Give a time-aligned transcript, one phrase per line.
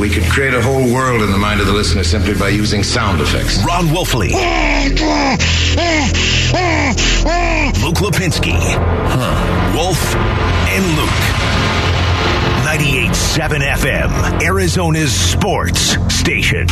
[0.00, 2.82] We could create a whole world in the mind of the listener simply by using
[2.82, 3.62] sound effects.
[3.62, 4.32] Ron Wolfley.
[7.82, 8.56] Luke Lipinski.
[8.56, 9.76] Huh.
[9.76, 11.10] Wolf and Luke.
[12.64, 16.66] 98.7 FM, Arizona's sports station.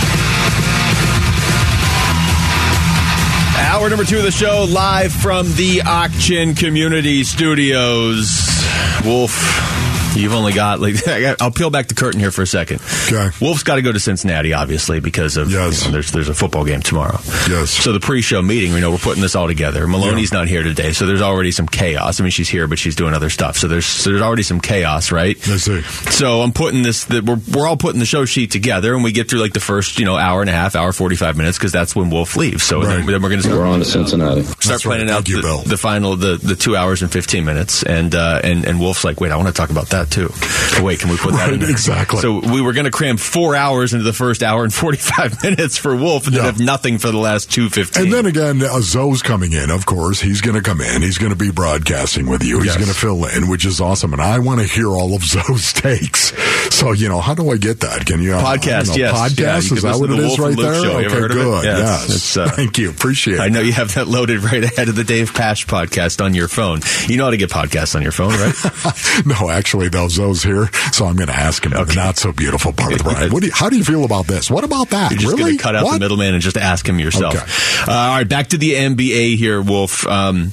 [3.58, 8.64] Hour number two of the show, live from the Auction Community Studios.
[9.04, 9.67] Wolf,
[10.16, 10.96] you've only got like
[11.40, 12.80] I'll peel back the curtain here for a second.
[13.06, 13.30] Okay.
[13.40, 15.80] Wolf's got to go to Cincinnati, obviously, because of Yes.
[15.82, 17.18] you know, there's there's a football game tomorrow.
[17.48, 17.70] Yes.
[17.70, 19.86] So the pre-show meeting, we know we're putting this all together.
[19.86, 22.20] Maloney's not here today, so there's already some chaos.
[22.20, 23.56] I mean, she's here, but she's doing other stuff.
[23.56, 25.36] So there's so there's already some chaos, right?
[25.48, 25.82] I see.
[25.82, 27.04] So I'm putting this.
[27.04, 29.60] The, we're we're all putting the show sheet together, and we get through like the
[29.60, 32.36] first you know hour and a half, hour forty five minutes, because that's when Wolf
[32.36, 32.62] leaves.
[32.62, 33.06] So then, Right.
[33.06, 34.42] then we're going to We're on to Cincinnati.
[34.42, 34.96] start That's right.
[34.96, 38.40] planning out you, the, the final the, the two hours and 15 minutes and uh,
[38.44, 41.10] and and wolf's like wait i want to talk about that too oh, wait can
[41.10, 41.70] we put that Right, in there?
[41.70, 42.20] exactly.
[42.20, 45.76] so we were going to cram four hours into the first hour and 45 minutes
[45.76, 49.22] for wolf and then have nothing for the last 215 And then again, uh, Zoe's
[49.22, 50.20] coming in, of course.
[50.20, 51.02] He's going to come in.
[51.02, 52.58] He's going to be broadcasting with you.
[52.58, 52.76] He's Yes.
[52.76, 54.12] going to fill in, which is awesome.
[54.12, 56.32] And I want to hear all of Zoe's takes.
[56.74, 58.04] So, you know, how do I get that?
[58.06, 58.34] Can you?
[58.34, 59.14] uh, Podcast, yes.
[59.16, 59.38] Podcast?
[59.70, 60.74] Yeah, is that what it is right there?
[60.82, 60.98] show.
[60.98, 61.30] Okay, of it?
[61.32, 61.64] good.
[61.64, 62.08] Yes.
[62.08, 62.36] Yes.
[62.36, 62.90] Uh, Thank you.
[62.90, 63.40] Appreciate it.
[63.40, 66.48] I know you have that loaded right ahead of the Dave Pasch podcast on your
[66.48, 66.80] phone.
[67.06, 69.26] You know how to get podcasts on your phone, right?
[69.26, 70.68] no, actually, though, Zoe's here.
[70.92, 71.94] So I'm going to ask him the Okay.
[71.94, 73.32] not so beautiful part of the ride.
[73.32, 74.50] What do you, how do you feel about this?
[74.50, 75.10] What about that?
[75.12, 75.42] You're just really?
[75.42, 75.94] going to cut out What?
[75.94, 77.34] the middleman and just ask him yourself.
[77.34, 77.90] Okay.
[77.92, 80.06] Uh, all right, back to the NBA here, Wolf.
[80.06, 80.50] Um,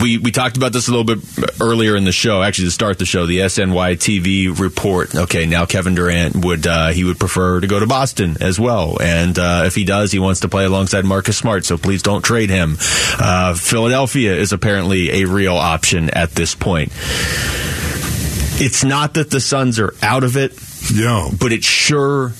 [0.00, 1.18] we we talked about this a little bit
[1.60, 2.42] earlier in the show.
[2.42, 5.14] Actually, to start the show, the SNY TV report.
[5.14, 8.96] Okay, now Kevin Durant would uh, he would prefer to go to Boston as well,
[9.02, 11.66] and uh, if he does, he wants to play alongside Marcus Smart.
[11.66, 12.78] So please don't trade him.
[13.18, 16.90] Uh, Philadelphia is apparently a real option at this point.
[18.60, 20.52] It's not that the Suns are out of it
[20.92, 21.30] Yeah.
[21.38, 22.32] but it sure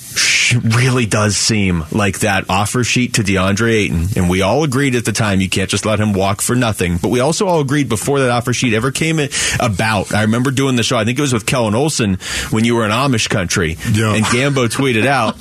[0.53, 4.07] sh- really does seem like that offer sheet to DeAndre Ayton.
[4.17, 6.97] And we all agreed at the time you can't just let him walk for nothing.
[6.99, 9.19] But we also all agreed before that offer sheet ever came
[9.61, 10.15] about.
[10.15, 10.97] I remember doing the show.
[10.97, 12.19] I think it was with Kellan Olson
[12.51, 14.15] when you were in Amish country, Yeah.
[14.15, 15.37] and Gambo tweeted out.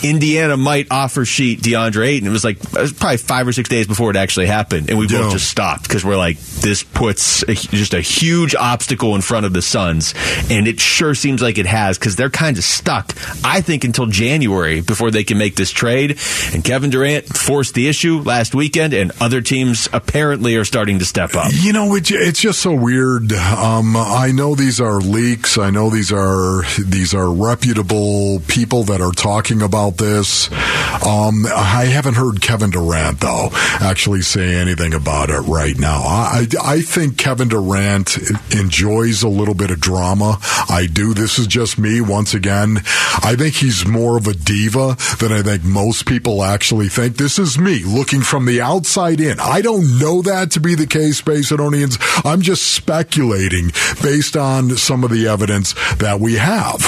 [0.00, 2.28] Indiana might offer sheet DeAndre Ayton.
[2.28, 4.96] It was like it was probably five or six days before it actually happened, and
[4.98, 5.18] we Yeah.
[5.22, 9.44] both just stopped because we're like, this puts a, just a huge obstacle in front
[9.44, 10.14] of the Suns,
[10.48, 13.12] and it sure seems like it has because they're kind of stuck.
[13.42, 16.18] I think until January before they can make this trade.
[16.52, 21.06] And Kevin Durant forced the issue last weekend, and other teams apparently are starting to
[21.06, 21.50] step up.
[21.52, 23.32] You know, it's just so weird.
[23.32, 25.56] Um, I know these are leaks.
[25.56, 30.52] I know these are these are reputable people that are talking about this.
[30.52, 33.48] Um, I haven't heard Kevin Durant though
[33.80, 36.02] actually say anything about it right now.
[36.02, 38.18] I I think Kevin Durant
[38.52, 40.38] enjoys a little bit of drama.
[40.68, 41.14] I do.
[41.14, 42.78] This is just me once again.
[43.22, 47.16] I think he's more of a diva than I think most people actually think.
[47.16, 49.40] This is me looking from the outside in.
[49.40, 51.96] I don't know that to be the case, Macedonians.
[52.24, 53.70] I'm just speculating
[54.02, 56.82] based on some of the evidence that we have.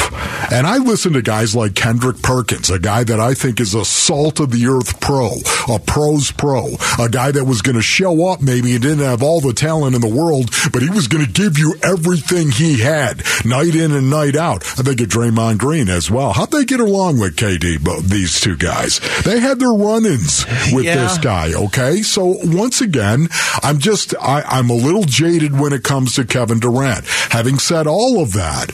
[0.52, 3.84] And I listen to guys like Kendrick Perkins, a guy that I think is a
[3.84, 5.30] salt of the earth pro,
[5.72, 6.66] a pro's pro,
[6.98, 9.94] a guy that was going to show up maybe and didn't have all the talent
[9.94, 13.92] in the world, but he was going to give you everything he had night in
[13.92, 14.64] and night out.
[14.78, 16.32] I think of Draymond Green as well.
[16.32, 19.00] How'd they get along with KD, both these two guys?
[19.24, 20.96] They had their run-ins with Yeah.
[20.96, 22.02] this guy, okay?
[22.02, 23.28] So once again,
[23.62, 27.04] I'm just, I, I'm a little jaded when it comes to Kevin Durant.
[27.30, 28.70] Having said all of that,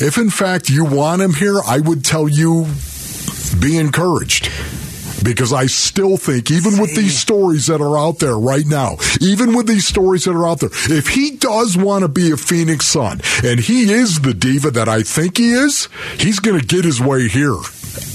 [0.00, 2.66] if in fact you want him here, I would tell you
[3.60, 4.50] be encouraged.
[5.22, 9.54] Because I still think, even with these stories that are out there right now, even
[9.54, 12.86] with these stories that are out there, if he does want to be a Phoenix
[12.86, 16.84] Sun and he is the diva that I think he is, he's going to get
[16.84, 17.56] his way here.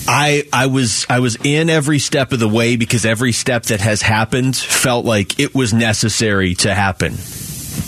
[0.07, 3.81] I I was I was in every step of the way because every step that
[3.81, 7.15] has happened felt like it was necessary to happen.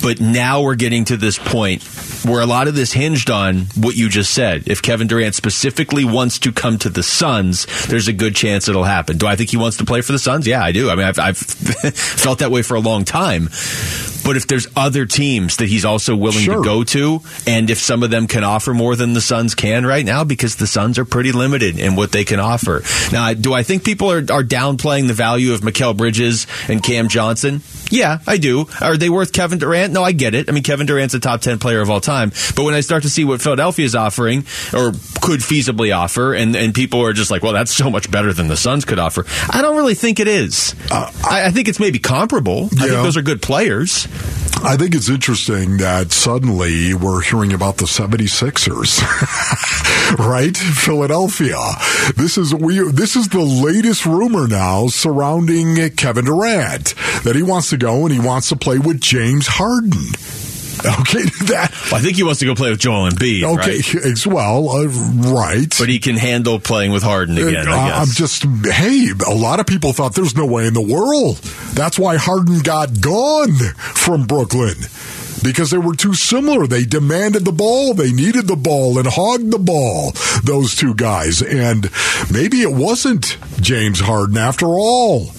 [0.02, 1.84] But now we're getting to this point
[2.26, 4.68] where a lot of this hinged on what you just said.
[4.68, 8.84] If Kevin Durant specifically wants to come to the Suns, there's a good chance it'll
[8.84, 9.18] happen.
[9.18, 10.48] Do I think he wants to play for the Suns?
[10.48, 10.90] Yeah, I do.
[10.90, 13.50] I mean, I've, I've felt that way for a long time.
[14.26, 16.58] But if there's other teams that he's also willing Sure.
[16.58, 19.86] to go to, and if some of them can offer more than the Suns can
[19.86, 22.82] right now, because the Suns are pretty limited in what they can offer.
[23.12, 27.08] Now, do I think people are, are downplaying the value of Mikal Bridges and Cam
[27.08, 27.62] Johnson?
[27.92, 28.66] Yeah, I do.
[28.82, 29.94] Are they worth Kevin Durant?
[29.94, 30.50] No, I get it.
[30.50, 32.32] I mean, Kevin Durant's a top 10 player of all time.
[32.56, 34.40] But when I start to see what Philadelphia is offering,
[34.74, 34.92] or
[35.22, 38.48] could feasibly offer, and, and people are just like, well, that's so much better than
[38.48, 40.74] the Suns could offer, I don't really think it is.
[40.90, 42.66] Uh, I, I think it's maybe comparable.
[42.66, 44.08] I think those are good players.
[44.64, 49.00] I think it's interesting that suddenly we're hearing about the 76ers.
[50.18, 50.58] right?
[50.58, 51.58] Philadelphia.
[52.16, 57.70] This is we this is the latest rumor now surrounding Kevin Durant that he wants
[57.70, 60.45] to go and he wants to play with James Harden.
[60.86, 61.72] Okay, that.
[61.92, 63.44] Well, I think he wants to go play with Joel Embiid.
[63.44, 64.06] Okay, right?
[64.06, 65.74] as well, uh, right.
[65.78, 67.68] But he can handle playing with Harden again.
[67.68, 70.82] Uh, I I'm just, hey, a lot of people thought there's no way in the
[70.82, 71.38] world.
[71.74, 74.76] That's why Harden got gone from Brooklyn.
[75.44, 76.66] Because they were too similar.
[76.66, 77.94] They demanded the ball.
[77.94, 80.14] They needed the ball and hogged the ball,
[80.44, 81.42] those two guys.
[81.42, 81.90] And
[82.32, 85.32] maybe it wasn't James Harden after all.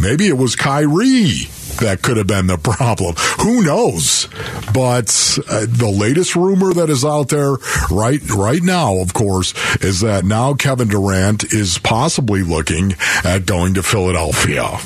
[0.00, 1.48] Maybe it was Kyrie
[1.78, 3.14] that could have been the problem.
[3.40, 4.28] Who knows?
[4.72, 7.56] But uh, the latest rumor that is out there
[7.90, 12.94] right right now, of course, is that now Kevin Durant is possibly looking
[13.24, 14.78] at going to Philadelphia.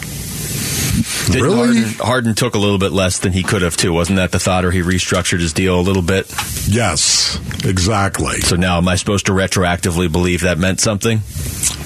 [1.26, 1.56] Didn't really?
[1.56, 3.92] Harden, Harden took a little bit less than he could have too.
[3.92, 4.64] Wasn't that the thought?
[4.64, 6.26] Or he restructured his deal a little bit.
[6.66, 8.40] Yes, exactly.
[8.40, 11.20] So now, am I supposed to retroactively believe that meant something?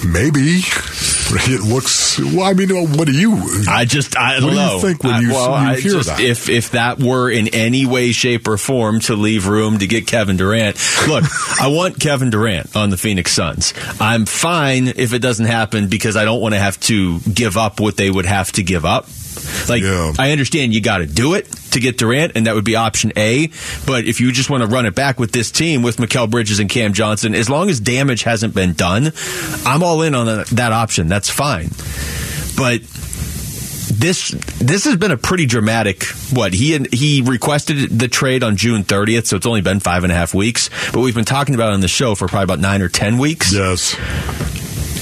[0.04, 0.60] Maybe
[1.34, 2.18] it looks.
[2.18, 3.64] Well, I mean, what do you?
[3.68, 4.78] I just I don't What do you know.
[4.80, 6.20] think when I- you- well, you I hear just, that?
[6.20, 10.06] If if that were in any way, shape, or form to leave room to get
[10.06, 10.76] Kevin Durant,
[11.08, 11.24] look,
[11.60, 13.72] I want Kevin Durant on the Phoenix Suns.
[14.00, 17.78] I'm fine if it doesn't happen because I don't want to have to give up
[17.80, 19.06] what they would have to give up.
[19.68, 20.12] Like Yeah.
[20.18, 23.12] I understand you got to do it to get Durant, and that would be option
[23.16, 23.50] A.
[23.86, 26.58] But if you just want to run it back with this team with Mikal Bridges
[26.58, 29.12] and Cam Johnson, as long as damage hasn't been done,
[29.66, 31.08] I'm all in on that, that option.
[31.08, 31.68] That's fine.
[32.56, 32.82] But
[33.92, 38.84] this this has been a pretty dramatic what he he requested the trade on June
[38.84, 40.70] 30th, so it's only been five and a half weeks.
[40.92, 43.18] But we've been talking about it on the show for probably about nine or ten
[43.18, 43.52] weeks.
[43.52, 43.96] Yes.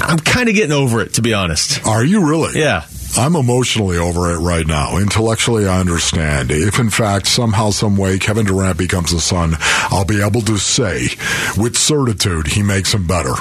[0.03, 1.87] I'm kind of getting over it, to be honest.
[1.87, 2.59] Are you really?
[2.59, 2.85] Yeah.
[3.17, 4.97] I'm emotionally over it right now.
[4.97, 6.51] Intellectually, I understand.
[6.51, 9.57] If in fact somehow, some way, Kevin Durant becomes a son,
[9.91, 11.09] I'll be able to say
[11.57, 13.35] with certitude he makes him better.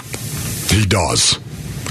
[0.73, 1.39] He does.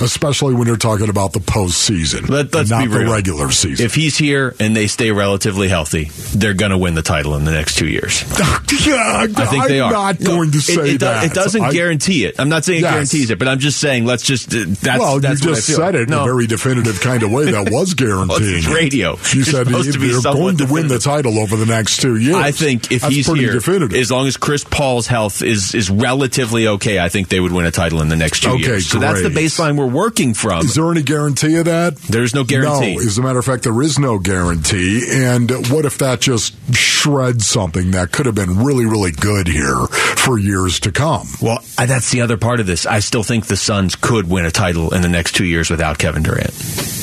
[0.00, 3.84] Especially when you're talking about the postseason, Let, let's not be the regular season.
[3.84, 6.04] If he's here and they stay relatively healthy,
[6.36, 8.22] they're going to win the title in the next two years.
[8.86, 9.90] yeah, I think I'm they are.
[9.92, 11.24] not No, going to it- say it, do- that.
[11.24, 12.36] It doesn't I- guarantee it.
[12.38, 12.92] I'm not saying it Yes.
[12.92, 14.54] guarantees it, but I'm just saying let's just.
[14.54, 16.22] Uh, that's, well, that's you just said it in No.
[16.22, 18.58] a very definitive kind of way that was guaranteeing.
[18.58, 18.74] it's it.
[18.74, 19.12] radio.
[19.32, 22.16] You said supposed to be they're going to win the title over the next two
[22.16, 22.36] years.
[22.36, 23.98] I think if That's he's pretty here, definitive.
[23.98, 27.66] as long as Chris Paul's health is is relatively okay, I think they would win
[27.66, 28.86] a title in the next two Okay, years.
[28.86, 30.64] So that's the baseline we're working from.
[30.64, 31.96] Is there any guarantee of that?
[31.96, 32.96] There's no guarantee.
[32.96, 35.02] No, as a matter of fact, there is no guarantee.
[35.10, 39.86] And what if that just shreds something that could have been really, really good here
[39.86, 41.26] for years to come?
[41.40, 42.86] Well, that's the other part of this.
[42.86, 45.98] I still think the Suns could win a title in the next two years without
[45.98, 46.52] Kevin Durant.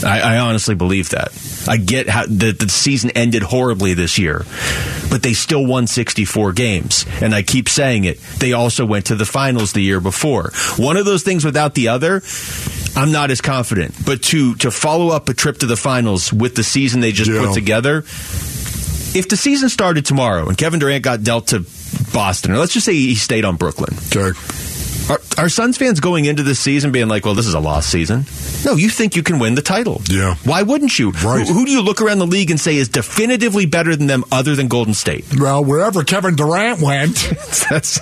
[0.04, 1.32] I, I honestly believe that.
[1.68, 4.46] I get how the, the season ended horribly this year,
[5.10, 7.06] but they still won 64 games.
[7.22, 8.20] And I keep saying it.
[8.40, 10.52] They also went to the finals the year before.
[10.78, 12.22] One of those things without the other,
[12.96, 13.96] I'm not as confident.
[14.06, 17.30] But to to follow up a trip to the finals with the season they just
[17.32, 17.40] Yeah.
[17.46, 21.66] put together, if the season started tomorrow and Kevin Durant got dealt to
[22.14, 24.38] Boston, or let's just say he stayed on Brooklyn, Okay.
[25.10, 27.90] Are, are Suns fans going into this season being like, well, this is a lost
[27.90, 28.26] season?
[28.64, 30.02] No, you think you can win the title.
[30.10, 30.36] Yeah.
[30.44, 31.12] Why wouldn't you?
[31.12, 31.48] Right.
[31.48, 34.24] Who, who do you look around the league and say is definitively better than them
[34.32, 35.26] other than Golden State?
[35.40, 37.16] Well, wherever Kevin Durant went,
[37.70, 38.00] That's,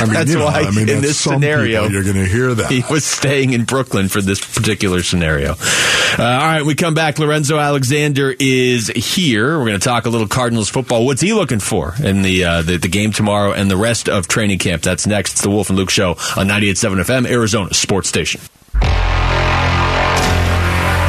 [0.00, 2.26] I mean, that's you know, why I mean, in this scenario, people, you're going to
[2.30, 2.70] hear that.
[2.70, 5.52] he was staying in Brooklyn for this particular scenario.
[5.52, 7.18] Uh, all right, we come back.
[7.18, 9.58] Lorenzo Alexander is here.
[9.58, 11.04] We're going to talk a little Cardinals football.
[11.06, 14.28] What's he looking for in the, uh, the the game tomorrow and the rest of
[14.28, 14.82] training camp?
[14.82, 15.32] That's next.
[15.32, 18.40] It's the Wolf and Luke Show on 98.7 FM, Arizona Sports Station.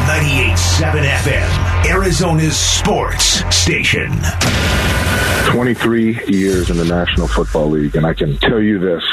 [0.10, 4.12] 98.7 FM, Arizona's sports station.
[5.51, 9.03] 23 years in the National Football League, and I can tell you this.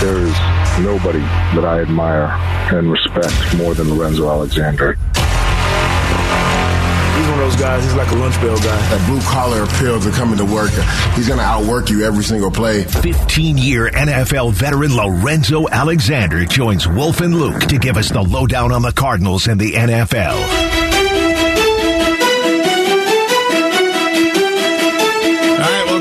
[0.00, 0.34] There is
[0.84, 2.26] nobody that I admire
[2.76, 4.94] and respect more than Lorenzo Alexander.
[7.14, 8.76] He's one of those guys, he's like a lunch bell guy.
[8.90, 10.72] that blue collar appeal to coming to work.
[11.14, 12.82] He's going to outwork you every single play.
[12.84, 18.72] 15 year NFL veteran Lorenzo Alexander joins Wolf and Luke to give us the lowdown
[18.72, 20.83] on the Cardinals and the NFL.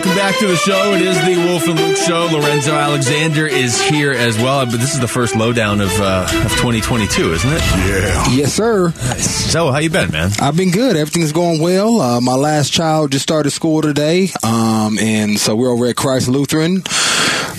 [0.06, 0.94] Welcome back to the show.
[0.94, 2.28] It is the Wolf and Luke Show.
[2.32, 6.52] Lorenzo Alexander is here as well, but this is the first lowdown of uh, of
[6.58, 7.60] 2022, isn't it?
[7.62, 8.30] yeah.
[8.34, 8.92] Yes, sir.
[8.92, 10.32] So, how you been, man?
[10.42, 10.98] I've been good.
[10.98, 12.02] Everything's going well.
[12.02, 16.28] Uh, my last child just started school today, um, and so we're over at Christ
[16.28, 16.84] Lutheran.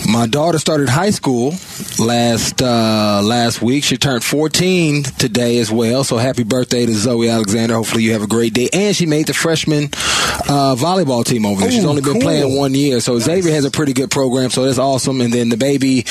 [0.07, 1.53] My daughter started high school
[1.99, 3.83] last uh, last week.
[3.83, 6.03] She turned 14 today as well.
[6.03, 7.75] So happy birthday to Zoe Alexander.
[7.75, 8.69] Hopefully you have a great day.
[8.71, 11.71] And she made the freshman uh, volleyball team over there.
[11.71, 12.99] She's Oh, only been playing one year.
[12.99, 14.49] So Xavier has a pretty good program.
[14.51, 15.21] So that's awesome.
[15.21, 16.05] And then the baby,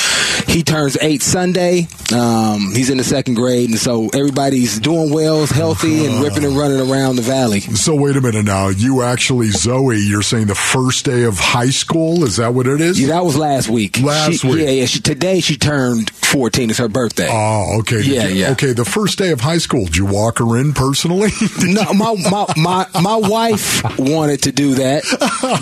[0.48, 1.86] he turns eight Sunday.
[2.12, 6.56] Um, he's in the second grade, and so everybody's doing well, healthy, and ripping and
[6.56, 7.60] running around the valley.
[7.60, 8.68] So wait a minute now.
[8.68, 12.24] You actually, Zoe, you're saying the first day of high school?
[12.24, 13.00] Is that what it is?
[13.00, 13.83] Yeah, that was last week.
[14.02, 14.58] Last She- week.
[14.58, 14.86] Yeah, yeah.
[14.86, 16.70] She, today she turned 14.
[16.70, 17.28] It's her birthday.
[17.30, 17.96] Oh, okay.
[18.02, 18.50] Did Yeah, you- yeah.
[18.52, 21.30] Okay, the first day of high school, did you walk her in personally?
[21.62, 25.02] no, my, my my my wife wanted to do that,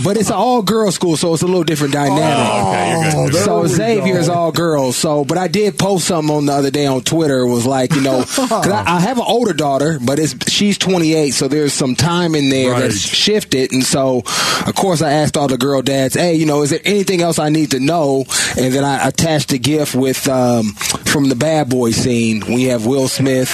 [0.04, 3.14] but it's an all girls school, so it's a little different oh, dynamic.
[3.14, 4.96] Oh, there so Xavier is all girls.
[4.96, 7.40] So, but I did post something on the other day on Twitter.
[7.40, 10.78] It was like, you know, because I, I have an older daughter, but it's she's
[10.78, 12.82] 28, so there's some time in there Right.
[12.82, 14.22] that's shifted, and so
[14.66, 17.38] of course I asked all the girl dads, hey, you know, is there anything else
[17.38, 18.01] I need to know?
[18.06, 20.72] And then I attached a GIF with um,
[21.12, 22.40] from the Bad Boy scene.
[22.46, 23.50] We have Will Smith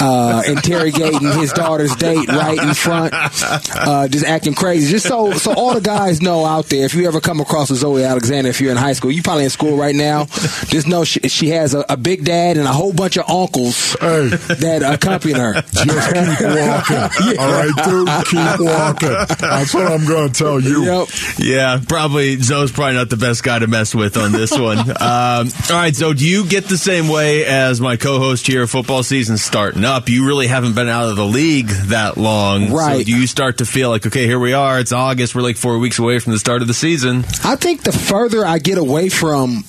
[0.00, 4.90] uh, interrogating his daughter's date right in front, uh, just acting crazy.
[4.90, 7.76] Just so so all the guys know out there, if you ever come across a
[7.76, 10.24] Zoe Alexander, if you're in high school, you probably in school right now.
[10.66, 13.94] Just know she, she has a, a big dad and a whole bunch of uncles
[14.00, 14.28] Hey.
[14.28, 15.54] that accompany her.
[15.54, 17.38] Just keep walking.
[17.38, 19.36] All right, dude, keep walking.
[19.40, 20.84] That's what I'm going to tell you.
[20.84, 21.08] Yep.
[21.38, 24.78] Yeah, probably Zoe's probably not the best guy to mess with on this one.
[24.88, 28.68] um, all right, so do you get the same way as my co-host here?
[28.68, 30.08] Football season's starting up.
[30.08, 33.04] You really haven't been out of the league that long, So Right.
[33.04, 34.78] do you start to feel like, okay, here we are.
[34.78, 35.34] It's August.
[35.34, 37.24] We're like four weeks away from the start of the season.
[37.42, 39.64] I think the further I get away from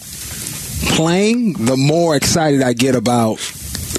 [0.95, 3.39] playing, the more excited I get about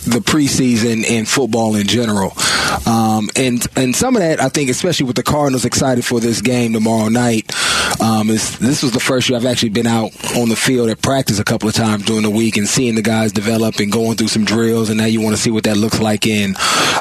[0.05, 2.33] the preseason and football in general.
[2.87, 6.41] Um, and and some of that, I think, especially with the Cardinals excited for this
[6.41, 7.51] game tomorrow night,
[8.01, 11.01] um, is this was the first year I've actually been out on the field at
[11.01, 14.17] practice a couple of times during the week and seeing the guys develop and going
[14.17, 14.91] through some drills.
[14.91, 16.55] And now you want to see what that looks like in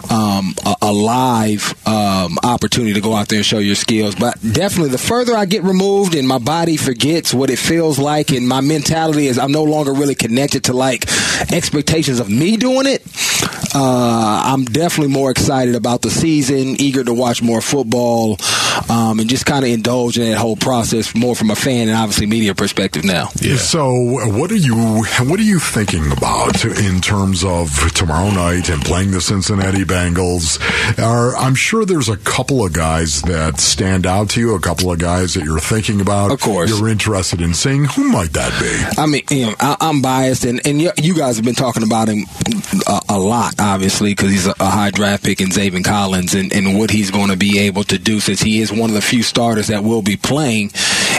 [0.10, 4.16] um, a, a live um, opportunity to go out there and show your skills.
[4.16, 8.32] But definitely, the further I get removed and my body forgets what it feels like,
[8.32, 11.10] and my mentality is I'm no longer really connected to like
[11.52, 13.04] expectations of me doing it.
[13.76, 18.38] Uh, I'm definitely more excited about the season, eager to watch more football,
[18.90, 21.98] um, and just kind of indulge in that whole process more from a fan and
[21.98, 23.30] obviously media perspective now.
[23.42, 23.58] Yeah.
[23.58, 28.82] So, what are you what are you thinking about in terms of tomorrow night and
[28.82, 30.58] playing the Cincinnati Bengals?
[30.98, 34.90] Are I'm sure there's a couple of guys that stand out to you, a couple
[34.90, 36.32] of guys that you're thinking about.
[36.32, 36.70] Of course.
[36.70, 37.86] you're interested in seeing.
[37.86, 39.02] Who might that be?
[39.02, 41.84] I mean, you know, I, I'm biased, and, and you, you guys have been talking
[41.84, 42.24] about him
[42.88, 46.54] a, a lot, obviously, because he's a, a high draft pick in Zaven Collins and,
[46.54, 49.02] and what he's going to be able to do since he is one of the
[49.02, 50.72] few starters that will be playing.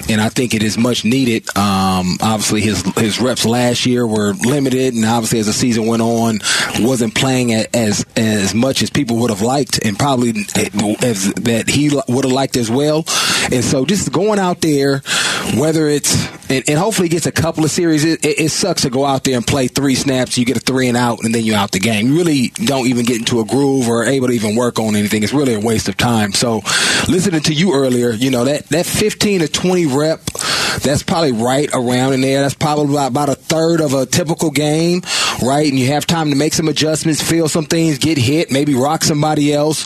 [0.08, 1.48] And I think it is much needed.
[1.56, 6.02] Um, obviously, his his reps last year were limited, and obviously, as the season went
[6.02, 6.38] on,
[6.80, 10.30] wasn't playing as as much as people would have liked, and probably
[11.02, 13.04] as that he would have liked as well.
[13.50, 15.00] And so, just going out there,
[15.56, 16.14] whether it's
[16.50, 18.04] and, and hopefully gets a couple of series.
[18.04, 20.60] It, it, it sucks to go out there and play three snaps, you get a
[20.60, 22.08] three and out, and then you're out the game.
[22.08, 25.22] You really don't even get into a groove or able to even work on anything.
[25.22, 26.32] It's really a waste of time.
[26.32, 26.62] So,
[27.08, 30.20] listening to you earlier, you know that that 15 to 20 rep,
[30.82, 32.42] that's probably right around in there.
[32.42, 35.02] That's probably about, a third of a typical game,
[35.42, 35.68] right?
[35.68, 39.02] And you have time to make some adjustments, feel some things, get hit, maybe rock
[39.02, 39.84] somebody else.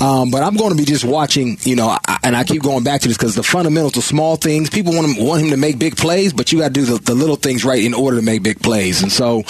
[0.00, 2.84] Um, but I'm going to be just watching, you know, I, and I keep going
[2.84, 5.56] back to this because the fundamentals, the small things, people want him, want him to
[5.56, 8.18] make big plays, but you got to do the, the little things right in order
[8.18, 9.02] to make big plays.
[9.02, 9.44] And so,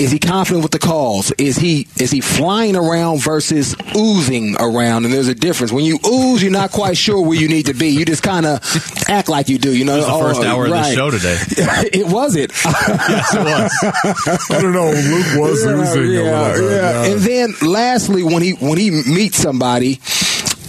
[0.00, 1.30] is he confident with the calls?
[1.32, 5.04] Is he is he flying around versus oozing around?
[5.04, 5.72] And there's a difference.
[5.72, 7.88] When you ooze, you're not quite sure where you need to be.
[7.88, 8.62] You just kind of
[9.08, 9.76] act like you do.
[9.80, 11.38] You know, It was the first Oh, hour of the show today.
[11.92, 12.52] it was it.
[12.64, 14.50] yes, it was.
[14.50, 14.90] I don't know.
[14.90, 16.70] Luke was yeah, oozing a yeah, little bit.
[16.70, 17.04] yeah.
[17.06, 17.12] yeah.
[17.12, 19.98] And then lastly, when he when he meets somebody,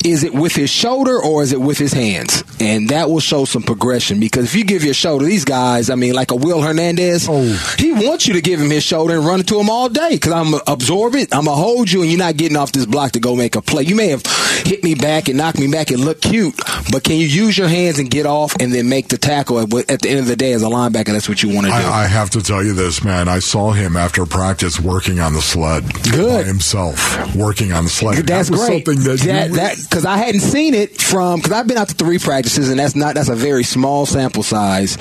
[0.05, 2.43] is it with his shoulder or is it with his hands?
[2.59, 5.95] And that will show some progression because if you give your shoulder, these guys, I
[5.95, 7.75] mean, like a Will Hernandez, Oh.
[7.77, 10.31] he wants you to give him his shoulder and run to him all day because
[10.31, 13.19] I'm absorb it, I'm gonna hold you, and you're not getting off this block to
[13.19, 13.83] go make a play.
[13.83, 14.23] You may have
[14.65, 16.55] hit me back and knocked me back and look cute,
[16.91, 19.59] but can you use your hands and get off and then make the tackle?
[19.59, 21.71] At at the end of the day, as a linebacker, that's what you want to
[21.71, 21.77] do.
[21.77, 23.27] I, I have to tell you this, man.
[23.27, 26.43] I saw him after practice working on the sled Good.
[26.43, 28.25] by himself, working on the sled.
[28.27, 28.85] That's that great.
[28.85, 31.89] Something that, that, you, that because I hadn't seen it from because I've been out
[31.89, 34.97] to three practices and that's not that's a very small sample size,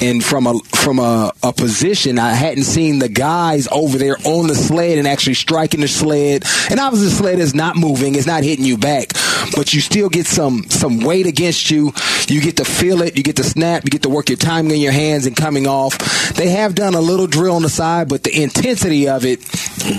[0.00, 4.46] and from a from a, a position I hadn't seen the guys over there on
[4.46, 8.26] the sled and actually striking the sled, and obviously the sled is not moving, it's
[8.26, 9.08] not hitting you back.
[9.54, 11.92] but you still get some some weight against you.
[12.28, 13.16] You get to feel it.
[13.16, 13.84] You get to snap.
[13.84, 15.98] You get to work your timing in your hands and coming off.
[16.34, 19.40] They have done a little drill on the side, but the intensity of it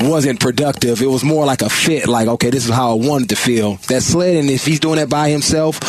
[0.01, 1.01] wasn't productive.
[1.01, 2.07] It was more like a fit.
[2.07, 3.75] Like okay, this is how I wanted to feel.
[3.87, 5.79] That sled, and if he's doing that by himself,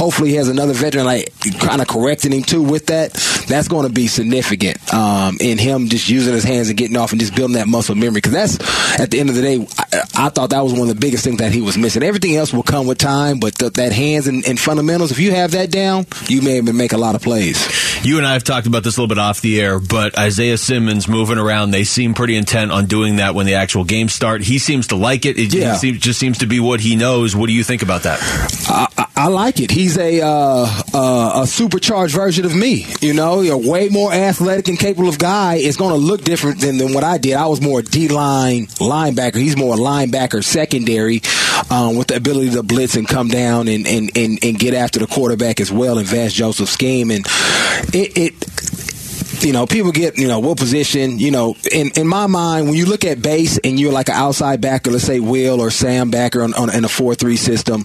[0.00, 3.12] hopefully he has another veteran like kind of correcting him too with that.
[3.48, 7.12] That's going to be significant um, in him just using his hands and getting off
[7.12, 8.20] and just building that muscle memory.
[8.20, 10.88] Because that's at the end of the day, I, I, thought that was one of
[10.88, 12.02] the biggest things that he was missing.
[12.02, 15.32] Everything else will come with time, but th- that hands and, and, fundamentals, if you
[15.32, 17.58] have that down, you may even make a lot of plays.
[18.04, 20.56] You and I have talked about this a little bit off the air, but Isaiah
[20.56, 24.42] Simmons moving around, they seem pretty intent on doing that when the actual games start.
[24.42, 25.38] He seems to like it.
[25.38, 25.76] It yeah.
[25.76, 27.34] seems, just seems to be what he knows.
[27.34, 28.18] What do you think about that?
[28.68, 29.70] I, I, like it.
[29.70, 32.86] He's a uh, uh, a supercharged version of me.
[33.00, 35.56] You know, a way more athletic and capable of guy.
[35.56, 37.34] It's going to look different than, than what I did.
[37.34, 39.36] I was more D line linebacker.
[39.36, 41.22] He's more a linebacker secondary
[41.70, 44.98] um, with the ability to blitz and come down and, and, and, and get after
[44.98, 47.10] the quarterback as well in Vance Joseph's scheme.
[47.10, 47.26] And
[47.92, 48.69] it, it
[49.42, 52.74] you know, people get, you know, what position, you know, in, in my mind, when
[52.74, 56.10] you look at base and you're like an outside backer, let's say Will or Sam
[56.10, 57.84] backer on, on in a 4-3 system,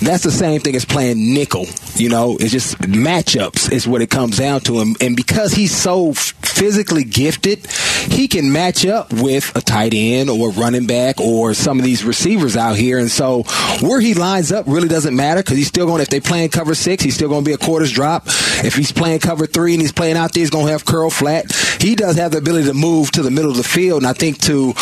[0.00, 4.10] that's the same thing as playing nickel, you know, it's just matchups is what it
[4.10, 4.80] comes down to.
[4.80, 7.66] And, and because he's so physically gifted,
[8.10, 12.04] he can match up with a tight end or running back or some of these
[12.04, 12.98] receivers out here.
[12.98, 13.44] And so
[13.80, 16.74] where he lines up really doesn't matter because he's still going, if they playing cover
[16.74, 18.24] six, he's still going to be a quarters drop.
[18.26, 21.10] If he's playing cover three and he's playing out there, he's going to have curl
[21.10, 21.52] flat.
[21.80, 24.12] He does have the ability to move to the middle of the field, and I
[24.12, 24.74] think to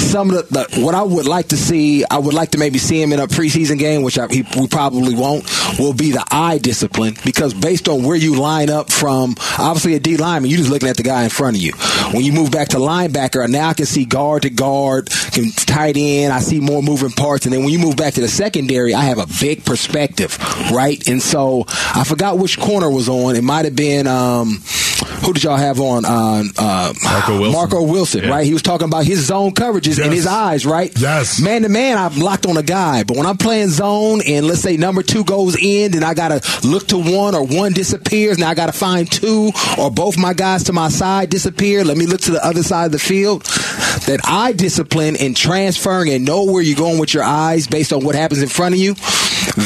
[0.00, 2.78] some of the, the what I would like to see, I would like to maybe
[2.78, 5.48] see him in a preseason game, which I, he, we probably won't.
[5.78, 10.00] Will be the eye discipline because based on where you line up from, obviously a
[10.00, 11.72] D lineman, you're just looking at the guy in front of you.
[12.12, 15.96] When you move back to linebacker, now I can see guard to guard, can tight
[15.96, 16.32] end.
[16.32, 19.02] I see more moving parts, and then when you move back to the secondary, I
[19.02, 20.38] have a big perspective,
[20.72, 21.06] right?
[21.08, 23.36] And so I forgot which corner was on.
[23.36, 24.62] It might have been um,
[25.20, 26.04] who did y'all have on?
[26.04, 27.52] Uh, uh, Marco Wilson.
[27.52, 28.30] Marco Wilson, yeah.
[28.30, 28.46] right?
[28.46, 30.06] He was talking about his zone coverages yes.
[30.06, 30.92] in his eyes, right?
[30.98, 31.40] Yes.
[31.40, 33.04] Man to man, I'm locked on a guy.
[33.04, 36.28] But when I'm playing zone and let's say number two goes in, then I got
[36.28, 38.38] to look to one or one disappears.
[38.38, 41.84] Now I got to find two or both my guys to my side disappear.
[41.84, 43.44] Let me look to the other side of the field.
[44.06, 48.04] That eye discipline and transferring and know where you're going with your eyes based on
[48.04, 48.94] what happens in front of you.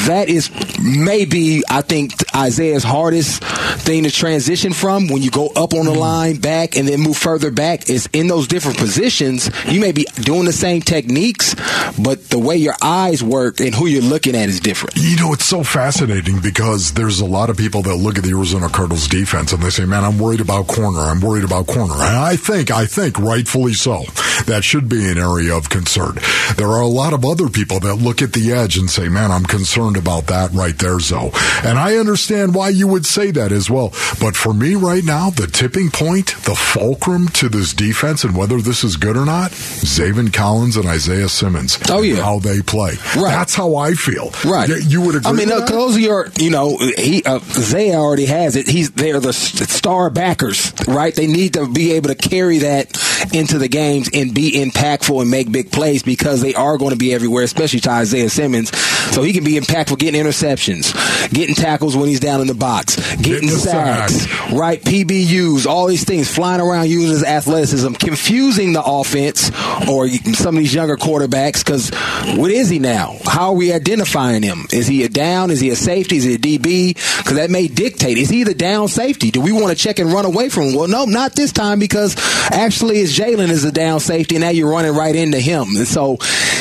[0.07, 5.73] That is maybe, I think, Isaiah's hardest thing to transition from when you go up
[5.73, 5.99] on the mm-hmm.
[5.99, 7.89] line, back, and then move further back.
[7.89, 9.49] Is in those different positions.
[9.67, 11.55] You may be doing the same techniques,
[11.99, 14.95] but the way your eyes work and who you're looking at is different.
[14.97, 18.31] You know, it's so fascinating because there's a lot of people that look at the
[18.31, 20.99] Arizona Cardinals defense and they say, man, I'm worried about corner.
[20.99, 21.93] I'm worried about corner.
[21.93, 24.03] And I think, I think rightfully so.
[24.45, 26.15] That should be an area of concern.
[26.57, 29.31] There are a lot of other people that look at the edge and say, man,
[29.31, 31.31] I'm concerned about that right there, Zoe.
[31.63, 33.89] And I understand why you would say that as well.
[34.19, 38.61] But for me right now, the tipping point, the fulcrum to this defense and whether
[38.61, 41.77] this is good or not, Zaven Collins and Isaiah Simmons.
[41.89, 42.21] Oh, yeah.
[42.21, 42.93] How they play.
[43.15, 43.31] Right.
[43.31, 44.31] That's how I feel.
[44.45, 44.69] Right.
[44.69, 48.25] You would agree I mean, uh, those are your, you know, he, uh, Zay already
[48.25, 48.67] has it.
[48.67, 51.13] He's, they're the star backers, right?
[51.13, 52.93] They need to be able to carry that
[53.33, 56.97] into the games and be impactful and make big plays because they are going to
[56.97, 58.75] be everywhere, especially to Isaiah Simmons.
[59.13, 60.93] So he can be impactful getting interceptions,
[61.33, 64.51] getting tackles when he's down in the box, getting, getting sacks, sack.
[64.51, 64.81] right?
[64.81, 69.51] PBUs, all these things, flying around using his athleticism, confusing the offense
[69.89, 71.89] or some of these younger quarterbacks because
[72.37, 73.17] what is he now?
[73.25, 74.65] How are we identifying him?
[74.71, 75.51] Is he a down?
[75.51, 76.17] Is he a safety?
[76.17, 76.95] Is he a DB?
[77.17, 78.17] Because that may dictate.
[78.17, 79.31] Is he the down safety?
[79.31, 80.75] Do we want to check and run away from him?
[80.75, 82.15] Well, no, not this time because
[82.51, 85.63] actually it's Jalen is a down safety and now you're running right into him.
[85.77, 86.17] And so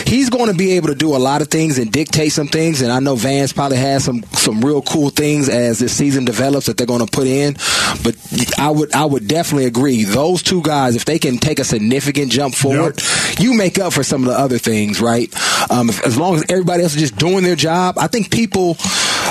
[0.07, 2.81] he's going to be able to do a lot of things and dictate some things.
[2.81, 6.67] And I know Vance probably has some, some real cool things as this season develops
[6.67, 7.55] that they're going to put in.
[8.03, 8.17] But
[8.59, 10.05] I would I would definitely agree.
[10.05, 13.40] Those two guys, if they can take a significant jump forward, yep.
[13.40, 15.33] you make up for some of the other things, right?
[15.71, 18.77] Um, if, as long as everybody else is just doing their job, I think people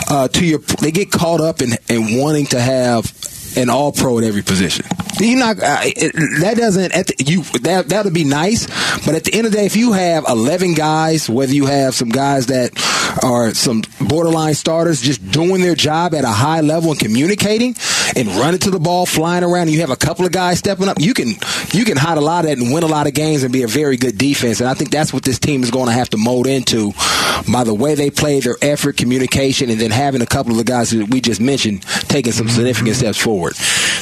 [0.10, 3.12] uh, to your they get caught up in, in wanting to have
[3.58, 4.86] an all pro at every position.
[5.20, 5.82] You not uh,
[6.42, 8.66] that doesn't the, you that that would be nice,
[9.06, 11.94] but at the end of the day, if you have eleven guys, whether you have
[11.94, 12.72] some guys that
[13.24, 17.76] are some borderline starters just doing their job at a high level and communicating
[18.16, 20.88] and running to the ball, flying around, and you have a couple of guys stepping
[20.88, 21.30] up, you can
[21.74, 23.64] you can hide a lot of that and win a lot of games and be
[23.64, 24.60] a very good defense.
[24.60, 26.92] And I think that's what this team is going to have to mold into
[27.52, 30.64] by the way they play, their effort, communication, and then having a couple of the
[30.64, 33.54] guys that we just mentioned taking some significant steps forward.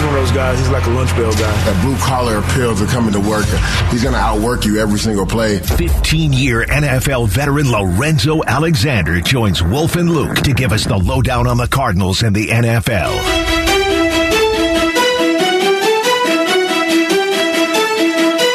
[0.03, 1.63] one of those guys, he's like a lunch bell guy.
[1.63, 3.45] That blue collar appeal to coming to work.
[3.91, 5.59] He's going to outwork you every single play.
[5.59, 11.47] 15 year NFL veteran Lorenzo Alexander joins Wolf and Luke to give us the lowdown
[11.47, 13.15] on the Cardinals and the NFL.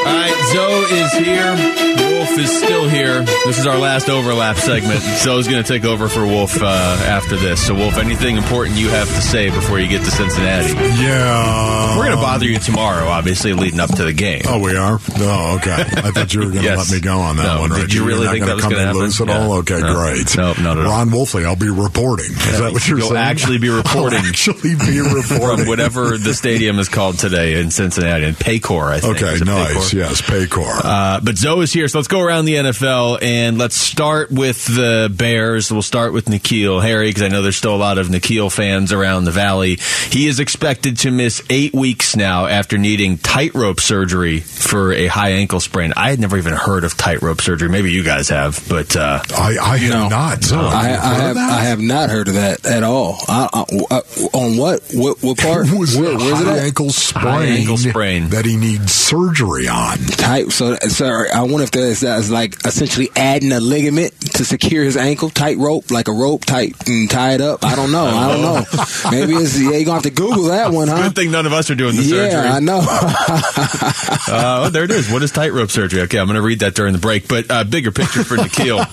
[0.07, 1.80] All right, Zoe is here.
[2.21, 3.23] Wolf is still here.
[3.23, 5.01] This is our last overlap segment.
[5.01, 7.67] Zoe's going to take over for Wolf uh, after this.
[7.67, 10.75] So, Wolf, anything important you have to say before you get to Cincinnati?
[11.03, 11.97] Yeah.
[11.97, 14.43] We're going to bother you tomorrow, obviously, leading up to the game.
[14.47, 14.99] Oh, we are?
[15.17, 15.73] Oh, okay.
[15.73, 16.91] I thought you were going to Yes.
[16.91, 17.71] let me go on that No, one.
[17.71, 17.89] did right?
[17.89, 19.01] you You're really not think gonna that was come gonna in happen?
[19.01, 19.39] loose at Yeah.
[19.41, 19.53] all?
[19.55, 19.95] Okay, No.
[19.95, 20.37] great.
[20.37, 20.91] No, not at all.
[20.93, 22.33] Ron Wolfley, I'll be reporting.
[22.33, 22.99] Is that what you're saying?
[22.99, 23.17] You'll saying?
[23.17, 25.57] actually be reporting I'll actually be reporting.
[25.65, 29.17] from whatever the stadium is called today in Cincinnati, in Paycor, I think.
[29.23, 29.73] Okay, nice.
[29.75, 29.95] Paycor?
[29.95, 30.81] Yes, Paycor.
[30.85, 34.67] Uh, but Zoe is here, so let's go around the NFL and let's start with
[34.67, 35.71] the Bears.
[35.71, 38.93] We'll start with N'Keal Harry because I know there's still a lot of N'Keal fans
[38.93, 39.79] around the valley.
[40.11, 45.31] He is expected to miss eight weeks now after needing tightrope surgery for a high
[45.35, 45.93] ankle sprain.
[45.97, 47.69] I had never even heard of tightrope surgery.
[47.69, 50.09] Maybe you guys have, but uh, I, I have No.
[50.09, 50.43] not.
[50.43, 51.51] So, I, have I heard of have that?
[51.53, 53.19] I have not heard of that at all.
[53.29, 54.01] I, I, I-
[54.33, 55.69] on what what what part?
[55.69, 58.29] It was Where- a where's it high ankle sprain, High ankle sprain.
[58.31, 59.99] that he needs surgery on.
[59.99, 60.51] Tight.
[60.51, 61.71] So, sir, I wonder if
[62.01, 66.45] that's like essentially adding a ligament to secure his ankle, tight rope, like a rope,
[66.45, 67.65] tight and tie it up.
[67.65, 68.07] I don't know.
[68.07, 68.65] I don't know.
[69.11, 69.71] Maybe it's yeah.
[69.73, 71.03] You gonna have to Google that one, huh?
[71.03, 72.49] good thing none of us are doing the yeah, surgery.
[72.49, 72.81] I know.
[74.31, 75.11] Uh, oh, there it is.
[75.11, 76.03] What is tightrope surgery?
[76.03, 77.27] Okay, I'm going to read that during the break.
[77.27, 78.87] But uh, bigger picture for N'Keal.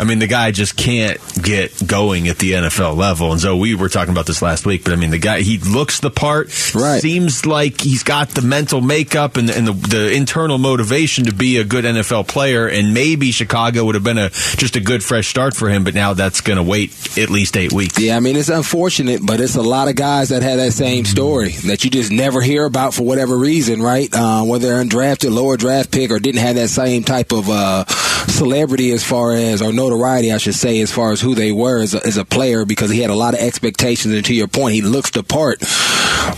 [0.00, 3.30] I mean, the guy just can't get going at the NFL level.
[3.30, 4.82] And so we were talking about this last week.
[4.84, 6.48] But I mean, the guy he looks the part.
[6.74, 7.00] Right.
[7.00, 11.58] Seems like he's got the mental makeup and, and the, the internal motivation to be
[11.58, 12.41] a good NFL player.
[12.42, 15.84] And maybe Chicago would have been a just a good fresh start for him.
[15.84, 17.98] But now that's going to wait at least eight weeks.
[17.98, 21.04] Yeah, I mean it's unfortunate, but it's a lot of guys that have that same
[21.04, 24.08] story that you just never hear about for whatever reason, right?
[24.12, 27.84] Uh, whether they're undrafted, lower draft pick, or didn't have that same type of uh,
[28.26, 31.80] celebrity as far as or notoriety, I should say, as far as who they were
[31.82, 34.14] as a, as a player, because he had a lot of expectations.
[34.14, 35.60] And to your point, he looks the part.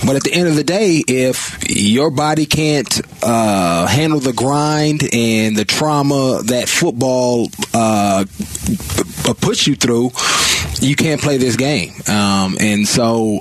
[0.07, 5.03] But at the end of the day, if your body can't uh, handle the grind
[5.13, 8.25] and the trauma that football uh,
[9.41, 10.11] puts you through,
[10.81, 11.93] you can't play this game.
[12.09, 13.41] Um, and so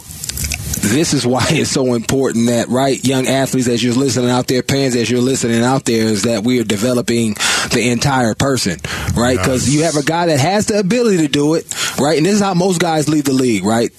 [0.83, 4.61] this is why it's so important that right young athletes as you're listening out there
[4.61, 7.35] parents as you're listening out there is that we are developing
[7.71, 8.77] the entire person
[9.15, 9.37] right?
[9.37, 12.17] Because you have a guy that has the ability to do it right?
[12.17, 13.91] And this is how most guys leave the league right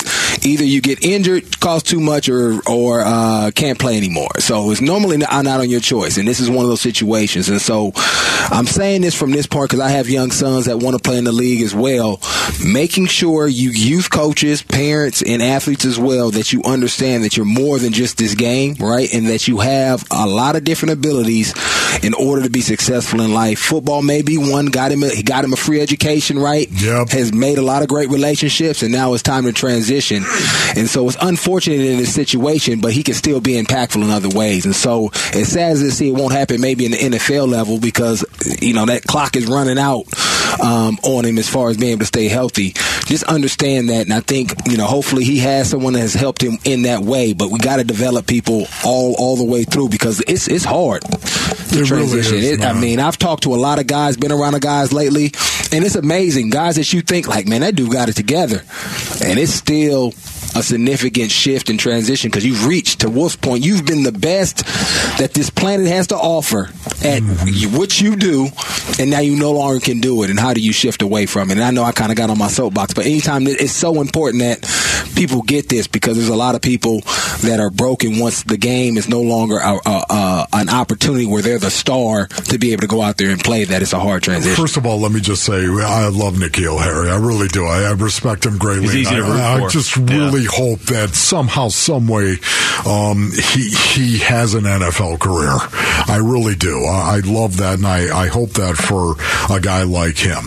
[0.45, 4.81] either you get injured cost too much or or uh, can't play anymore so it's
[4.81, 7.93] normally not, not on your choice and this is one of those situations and so
[8.51, 11.19] i'm saying this from this point because i have young sons that want to play
[11.19, 12.21] in the league as well
[12.65, 17.47] making sure you youth coaches parents and athletes as well that you understand that you're
[17.47, 19.13] more than just this game, right?
[19.13, 21.55] And that you have a lot of different abilities
[22.03, 23.59] in order to be successful in life.
[23.59, 24.67] Football may be one.
[24.67, 25.03] Got him.
[25.03, 26.69] A, he got him a free education, right?
[26.71, 27.11] Yep.
[27.11, 30.23] Has made a lot of great relationships, and now it's time to transition.
[30.77, 34.29] And so it's unfortunate in this situation, but he can still be impactful in other
[34.29, 34.65] ways.
[34.65, 38.25] And so as sad as this, it won't happen maybe in the NFL level because
[38.61, 40.05] you know that clock is running out
[40.63, 42.73] um, on him as far as being able to stay healthy.
[43.07, 46.43] Just understand that, and I think you know hopefully he has someone that has helped
[46.43, 47.33] him in that way.
[47.33, 51.03] But we got to develop people all all the way through because it's it's hard
[51.03, 52.37] to It really transition.
[52.39, 54.93] is, It- I mean, I've talked to a lot of guys, been around the guys
[54.93, 55.33] lately,
[55.73, 56.51] and it's amazing.
[56.51, 58.63] Guys that you think like, man, that dude got it together,
[59.23, 60.13] and it's still
[60.55, 63.65] a significant shift and transition because you've reached to Wolf's point.
[63.65, 64.59] You've been the best
[65.19, 66.69] that this planet has to offer
[67.05, 67.77] at Mm-hmm.
[67.77, 68.49] what you do,
[68.99, 70.31] and now you no longer can do it.
[70.31, 71.55] And how do you shift away from it?
[71.55, 74.43] And I know I kind of got on my soapbox, but anytime it's so important
[74.43, 74.61] that
[75.17, 77.01] people get this because there's a lot of people
[77.43, 81.43] that are broken once the game is no longer a, a, a, an opportunity where
[81.43, 83.65] they're the star to be able to go out there and play.
[83.65, 84.57] That it's a hard transition.
[84.57, 87.11] First of all, let me just say I love N'Keal Harry.
[87.11, 87.65] I really do.
[87.65, 88.83] I, I respect him greatly.
[88.85, 89.69] He's easy to I, root I for.
[89.71, 90.31] just Yeah.
[90.45, 92.37] Really hope that somehow, some way,
[92.87, 95.53] um, he he has an NFL career.
[96.07, 96.85] I really do.
[96.85, 99.15] I, I love that, and I, I hope that for
[99.55, 100.45] a guy like him.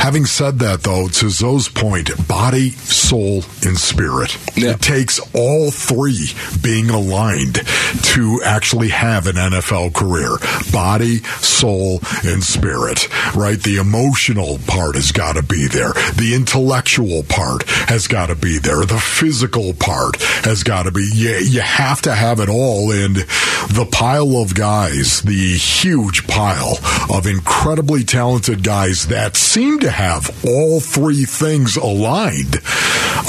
[0.00, 4.36] Having said that, though, to Zoe's point, body, soul, and spirit.
[4.56, 4.70] Yeah.
[4.70, 6.28] It takes all three
[6.62, 7.60] being aligned
[8.14, 10.36] to actually have an NFL career.
[10.72, 13.60] Body, soul, and spirit, right?
[13.60, 15.92] The emotional part has got to be there.
[16.16, 18.84] The intellectual part has got to be there.
[18.84, 21.08] The physical part has got to be.
[21.12, 22.92] You, you have to have it all.
[22.92, 26.78] And the pile of guys, the huge pile
[27.12, 32.56] of incredibly talented guys that seem to have all three things aligned,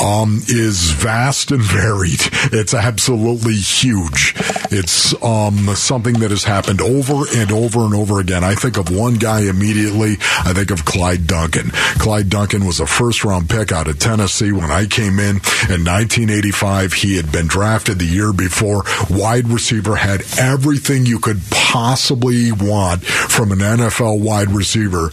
[0.01, 2.21] um, is vast and varied.
[2.51, 4.33] It's absolutely huge.
[4.73, 8.45] It's um, something that has happened over and over and over again.
[8.45, 10.13] I think of one guy immediately.
[10.39, 11.71] I think of Clyde Duncan.
[11.99, 15.83] Clyde Duncan was a first round pick out of Tennessee when I came in in
[15.83, 16.93] 1985.
[16.93, 18.83] He had been drafted the year before.
[19.09, 25.09] Wide receiver had everything you could possibly want from an NFL wide receiver.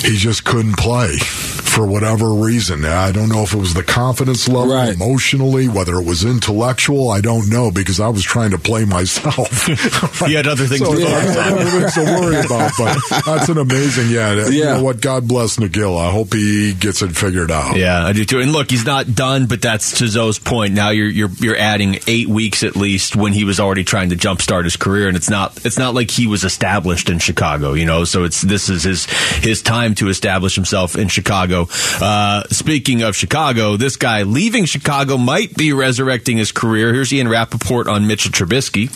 [0.00, 1.16] He just couldn't play
[1.74, 2.84] for whatever reason.
[2.84, 4.94] I don't know if it was the confidence level, Right.
[4.94, 7.10] emotionally, whether it was intellectual.
[7.10, 9.68] I don't know because I was trying to play myself.
[10.28, 11.58] You had other things so, to yeah, I focus had on.
[11.58, 12.72] other things to worry about.
[12.78, 14.32] But that's an amazing, yeah.
[14.48, 14.76] You Yeah.
[14.76, 15.00] know what?
[15.00, 16.00] God bless N'Keal.
[16.00, 17.76] I hope he gets it figured out.
[17.76, 18.40] Yeah, I do too.
[18.40, 20.72] And look, he's not done, but that's to Zoe's point.
[20.74, 24.16] Now you're you're you're adding eight weeks at least when he was already trying to
[24.16, 27.84] jumpstart his career, and it's not it's not like he was established in Chicago, you
[27.84, 28.04] know.
[28.04, 29.04] So it's this is his
[29.42, 31.63] his time to establish himself in Chicago.
[32.00, 36.92] Uh, speaking of Chicago, this guy leaving Chicago might be resurrecting his career.
[36.92, 38.90] Here's Ian Rapoport on Mitchell Trubisky.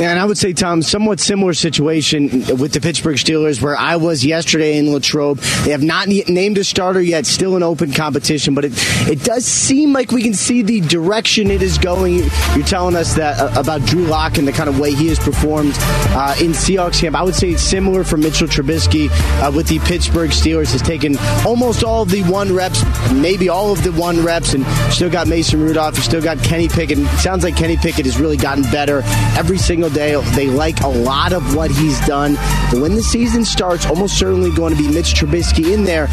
[0.00, 3.96] Yeah, and I would say, Tom, somewhat similar situation with the Pittsburgh Steelers, where I
[3.96, 5.38] was yesterday in Latrobe.
[5.64, 8.72] They have not named a starter yet, still an open competition, but it
[9.08, 12.18] it does seem like we can see the direction it is going.
[12.54, 15.18] You're telling us that uh, about Drew Lock and the kind of way he has
[15.18, 17.14] performed uh, in Seahawks camp.
[17.14, 19.08] I would say it's similar for Mitchell Trubisky
[19.42, 20.72] uh, with the Pittsburgh Steelers.
[20.72, 25.10] Has taken almost all the one reps, maybe all of the one reps, and still
[25.10, 25.96] got Mason Rudolph.
[25.96, 26.98] You still got Kenny Pickett.
[26.98, 29.02] It sounds like Kenny Pickett has really gotten better
[29.36, 30.20] every single day.
[30.34, 32.34] They like a lot of what he's done.
[32.70, 36.08] But when the season starts, almost certainly going to be Mitch Trubisky in there.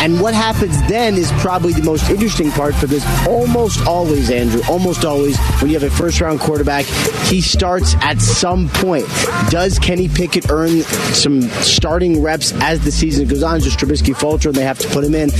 [0.00, 5.04] And what happens then is probably the most interesting part because almost always, Andrew, almost
[5.04, 6.84] always, when you have a first round quarterback,
[7.26, 9.06] he starts at some point.
[9.50, 10.82] Does Kenny Pickett earn
[11.12, 13.60] some starting reps as the season goes on?
[13.60, 15.30] Just Trubisky falter and they have to put him in.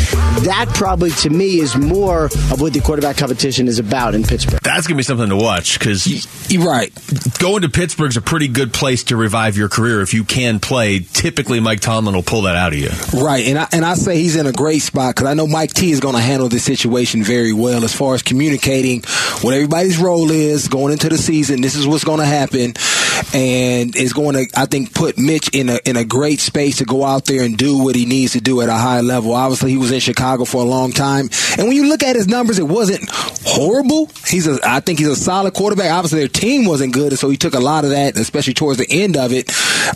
[0.45, 4.61] That probably, to me, is more of what the quarterback competition is about in Pittsburgh.
[4.63, 6.93] That's gonna be something to watch because You're right.
[7.39, 11.01] going to Pittsburgh's a pretty good place to revive your career if you can play.
[11.01, 12.91] Typically, Mike Tomlin will pull that out of you.
[13.21, 15.73] Right, and I and I say he's in a great spot because I know Mike
[15.75, 19.03] T is going to handle this situation very well as far as communicating
[19.43, 21.61] what everybody's role is going into the season.
[21.61, 22.73] This is what's going to happen,
[23.35, 26.85] and is going to I think put Mitch in a in a great space to
[26.85, 29.33] go out there and do what he needs to do at a high level.
[29.33, 32.29] Obviously, he was in Chicago for a long time, and when you look at his
[32.29, 34.09] numbers, it wasn't horrible.
[34.27, 35.91] He's a I think he's a solid quarterback.
[35.91, 38.79] Obviously, their team wasn't good, and so he took a lot of that, especially towards
[38.79, 39.47] the end of it.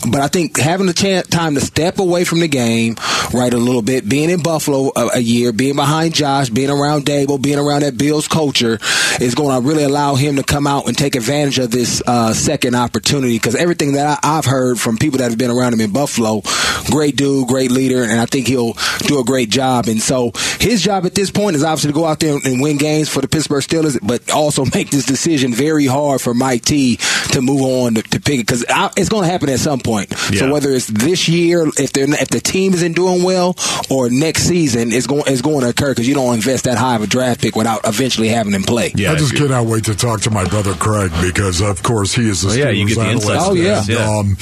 [0.09, 2.95] But I think having the chance, time to step away from the game,
[3.33, 7.05] right, a little bit, being in Buffalo a, a year, being behind Josh, being around
[7.05, 8.79] Daboll, being around that Bills culture,
[9.19, 12.33] is going to really allow him to come out and take advantage of this uh,
[12.33, 13.14] second opportunity.
[13.23, 16.41] Because everything that I, I've heard from people that have been around him in Buffalo,
[16.89, 19.87] great dude, great leader, and I think he'll do a great job.
[19.87, 22.77] And so his job at this point is obviously to go out there and win
[22.77, 26.97] games for the Pittsburgh Steelers, but also make this decision very hard for Mike T
[27.31, 28.65] to move on to, to Pickett because
[28.97, 30.11] it's going to happen at some point.
[30.31, 30.39] Yeah.
[30.39, 33.55] So whether it's this year, if they're if the team isn't doing well,
[33.89, 36.95] or next season, it's going it's going to occur because you don't invest that high
[36.95, 38.91] of a draft pick without eventually having him play.
[38.95, 42.29] Yeah, I just cannot wait to talk to my brother Craig because, of course, he
[42.29, 43.75] is the Oh, yeah, you Steelers get the insights Oh, yeah.
[43.75, 44.17] this, yeah.
[44.19, 44.37] Um,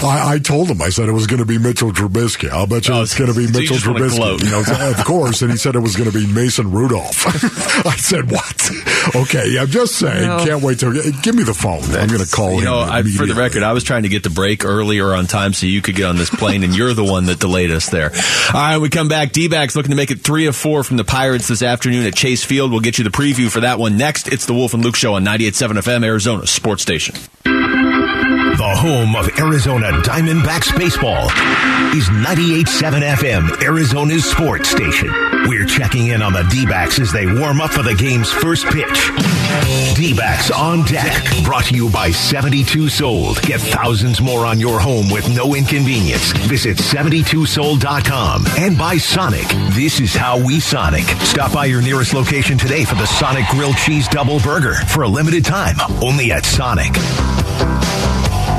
[0.00, 2.48] I, I told him I said it was going to be Mitchell Trubisky.
[2.50, 4.44] I'll bet you Oh, it's going to be so you Mitchell just Trubisky.
[4.44, 5.42] You know, of course.
[5.42, 7.26] And he said it was going to be Mason Rudolph.
[7.86, 8.70] I said what?
[9.16, 10.28] okay, I'm just saying.
[10.28, 11.82] Well- can't wait to give me the phone.
[11.96, 12.64] I'm going to call You him.
[12.64, 15.52] know, I, for the record, I was trying to get the break earlier on time
[15.52, 18.10] so you could get on this plane, and you're the one that delayed us there.
[18.12, 19.32] All right, we come back.
[19.32, 22.44] D-backs looking to make it three of four from the Pirates this afternoon at Chase
[22.44, 22.70] Field.
[22.70, 24.28] We'll get you the preview for that one next.
[24.28, 27.16] It's the Wolf and Luke Show on 98.7 FM, Arizona Sports Station.
[28.58, 31.26] The home of Arizona Diamondbacks baseball
[31.94, 35.08] is 98.7 FM, Arizona's sports station.
[35.46, 39.12] We're checking in on the D-backs as they warm up for the game's first pitch.
[39.94, 43.40] D-backs on deck, brought to you by 72 Sold.
[43.42, 46.32] Get thousands more on your home with no inconvenience.
[46.48, 49.46] Visit 72sold.com and by Sonic.
[49.76, 51.04] This is how we Sonic.
[51.20, 55.08] Stop by your nearest location today for the Sonic Grilled Cheese Double Burger for a
[55.08, 56.92] limited time, only at Sonic.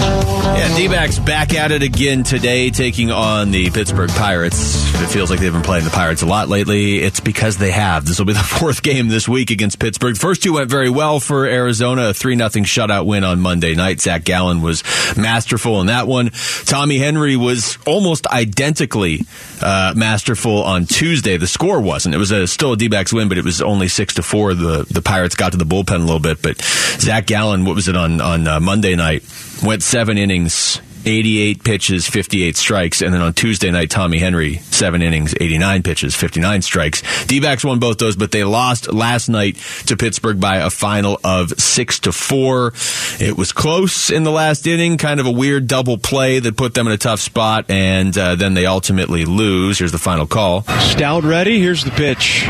[0.00, 4.92] Yeah, D-backs back at it again today, taking on the Pittsburgh Pirates.
[5.00, 6.98] It feels like they've been playing the Pirates a lot lately.
[6.98, 8.04] It's because they have.
[8.04, 10.16] This will be the fourth game this week against Pittsburgh.
[10.16, 12.08] First two went very well for Arizona.
[12.08, 14.00] A 3 0 shutout win on Monday night.
[14.00, 14.82] Zach Gallen was
[15.16, 16.30] masterful in that one.
[16.64, 19.20] Tommy Henry was almost identically
[19.62, 21.36] uh, masterful on Tuesday.
[21.36, 22.16] The score wasn't.
[22.16, 24.54] It was a, still a D-backs win, but it was only 6 to 4.
[24.54, 27.86] The, the Pirates got to the bullpen a little bit, but Zach Gallen, what was
[27.86, 29.22] it on, on uh, Monday night?
[29.62, 33.00] Went seven innings, 88 pitches, 58 strikes.
[33.00, 37.24] And then on Tuesday night, Tommy Henry, seven innings, 89 pitches, 59 strikes.
[37.24, 41.18] D backs won both those, but they lost last night to Pittsburgh by a final
[41.24, 42.74] of six to four.
[43.18, 46.74] It was close in the last inning, kind of a weird double play that put
[46.74, 49.78] them in a tough spot, and uh, then they ultimately lose.
[49.78, 50.64] Here's the final call.
[50.80, 51.60] Stout ready.
[51.60, 52.46] Here's the pitch.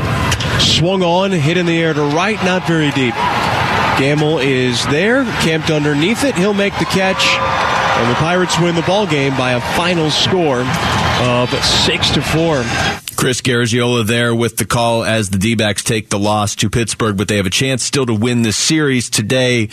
[0.59, 3.14] Swung on, hit in the air to right, not very deep.
[3.98, 6.37] Gamble is there, camped underneath it.
[6.37, 10.61] He'll make the catch, and the Pirates win the ball game by a final score
[11.20, 12.62] of six to four.
[13.18, 17.26] Chris Garagiola there with the call as the D-backs take the loss to Pittsburgh, but
[17.26, 19.64] they have a chance still to win this series today.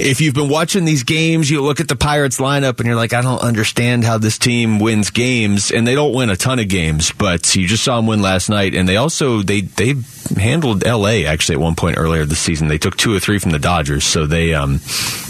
[0.00, 3.12] If you've been watching these games, you look at the Pirates lineup and you're like,
[3.12, 6.66] I don't understand how this team wins games, and they don't win a ton of
[6.66, 9.94] games, but you just saw them win last night, and they also they they
[10.36, 11.24] handled L.A.
[11.24, 12.66] actually at one point earlier this season.
[12.66, 14.80] They took two or three from the Dodgers, so they um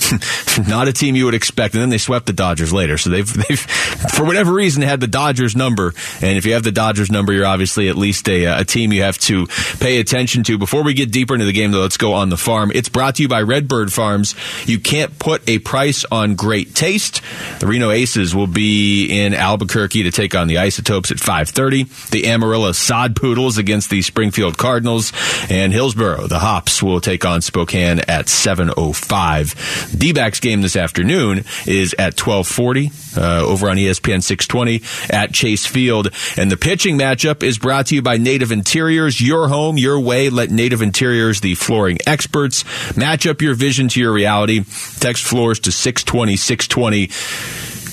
[0.66, 2.96] not a team you would expect, and then they swept the Dodgers later.
[2.96, 3.60] So they've they've
[4.14, 7.44] for whatever reason had the Dodgers number, and if you have the Dodgers number, you're
[7.44, 7.57] obviously
[7.88, 9.46] at least a, a team you have to
[9.80, 10.58] pay attention to.
[10.58, 12.70] Before we get deeper into the game, though, let's go on the farm.
[12.74, 14.34] It's brought to you by Redbird Farms.
[14.66, 17.20] You can't put a price on great taste.
[17.60, 22.10] The Reno Aces will be in Albuquerque to take on the Isotopes at 5:30.
[22.10, 25.12] The Amarillo Sod Poodles against the Springfield Cardinals,
[25.50, 29.98] and Hillsboro, the Hops, will take on Spokane at 7:05.
[29.98, 36.10] D-backs game this afternoon is at 12:40 uh, over on ESPN 620 at Chase Field,
[36.36, 39.20] and the pitching matchup is brought to you by Native Interiors.
[39.20, 40.30] Your home, your way.
[40.30, 42.64] Let Native Interiors, the flooring experts,
[42.96, 44.64] match up your vision to your reality.
[45.00, 47.08] Text floors to 620 620.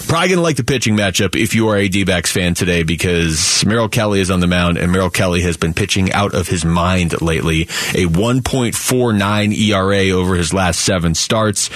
[0.08, 3.66] Probably going to like the pitching matchup if you are a D-backs fan today because
[3.66, 6.64] Merrill Kelly is on the mound and Merrill Kelly has been pitching out of his
[6.64, 7.64] mind lately.
[7.64, 11.70] A 1.49 ERA over his last seven starts,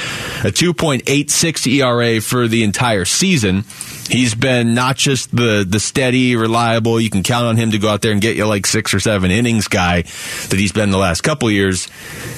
[0.43, 3.63] a 2.86 ERA for the entire season.
[4.10, 7.89] He's been not just the the steady, reliable, you can count on him to go
[7.89, 10.98] out there and get you like six or seven innings guy that he's been the
[10.98, 11.88] last couple years.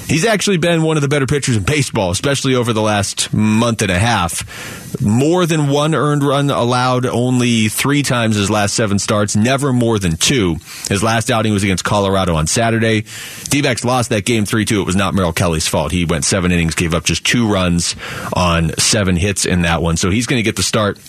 [0.08, 3.82] He's actually been one of the better pitchers in baseball, especially over the last month
[3.82, 5.02] and a half.
[5.02, 9.98] More than one earned run allowed only three times his last seven starts, never more
[9.98, 10.58] than two.
[10.90, 13.06] His last outing was against Colorado on Saturday.
[13.50, 14.82] d lost that game 3 2.
[14.82, 15.94] It was not Merrill Kelly's fault.
[15.94, 17.96] He went seven innings, gave up just two runs
[18.34, 19.96] on seven hits in that one.
[19.96, 21.00] So he's going to get the start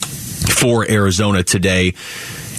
[0.00, 1.94] for Arizona today.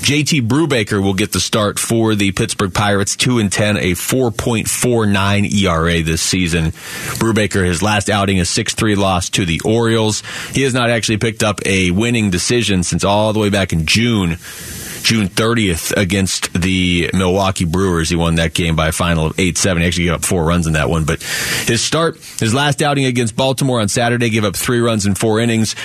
[0.02, 5.54] JT Brubaker will get the start for the Pittsburgh Pirates, 2 and 10, a 4.49
[5.54, 6.72] ERA this season.
[7.20, 10.24] Brubaker, his last outing, a 6 3 loss to the Orioles.
[10.54, 13.86] He has not actually picked up a winning decision since all the way back in
[13.86, 14.38] June.
[15.04, 18.10] June 30th against the Milwaukee Brewers.
[18.10, 19.82] He won that game by a final of 8 7.
[19.82, 21.06] He actually gave up four runs in that one.
[21.06, 21.22] But
[21.66, 25.40] his start, his last outing against Baltimore on Saturday, gave up three runs in four
[25.40, 25.76] innings.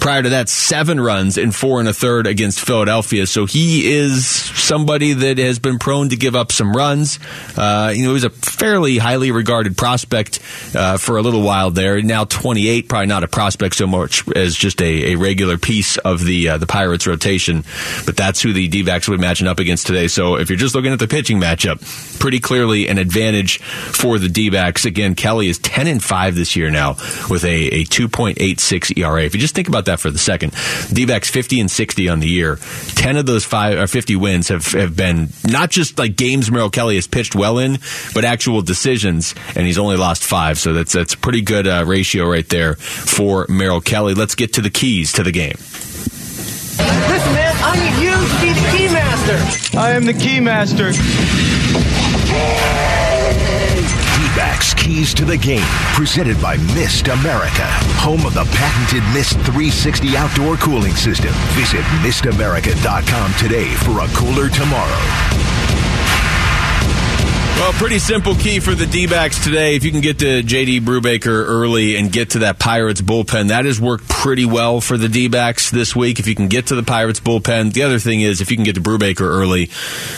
[0.00, 3.26] Prior to that, seven runs in four and a third against Philadelphia.
[3.26, 7.18] So he is somebody that has been prone to give up some runs.
[7.56, 10.40] Uh, you know, he was a fairly highly regarded prospect
[10.74, 12.00] uh, for a little while there.
[12.02, 16.24] Now 28, probably not a prospect so much as just a, a regular piece of
[16.24, 17.64] the uh, the Pirates rotation.
[18.06, 20.08] But that's who the D-backs would matching up against today.
[20.08, 21.80] So if you're just looking at the pitching matchup,
[22.18, 24.84] pretty clearly an advantage for the D-backs.
[24.84, 26.90] Again, Kelly is 10 and 5 this year now
[27.30, 29.22] with a, a 2.86 ERA.
[29.22, 30.54] If you just think about that for the second,
[30.92, 32.58] D-backs 50 and 60 on the year.
[32.96, 36.70] 10 of those five or 50 wins have, have been not just like games Merrill
[36.70, 37.78] Kelly has pitched well in,
[38.14, 40.58] but actual decisions, and he's only lost five.
[40.58, 44.14] So that's that's a pretty good uh, ratio right there for Merrill Kelly.
[44.14, 45.56] Let's get to the keys to the game.
[46.78, 48.14] Listen, man, I need you
[49.34, 49.78] master.
[49.78, 50.92] I am the key master.
[54.14, 57.66] D-backs keys to the game, presented by Mist America,
[57.98, 61.32] home of the patented Mist 360 outdoor cooling system.
[61.54, 65.83] Visit mistamerica.com today for a cooler tomorrow.
[67.56, 69.76] Well, pretty simple key for the D backs today.
[69.76, 73.64] If you can get to JT Brubaker early and get to that Pirates bullpen, that
[73.64, 76.18] has worked pretty well for the D backs this week.
[76.18, 78.64] If you can get to the Pirates bullpen, the other thing is if you can
[78.64, 79.70] get to Brubaker early,